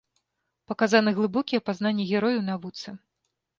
[0.71, 2.89] Паказаны глыбокія пазнанні героя ў навуцы.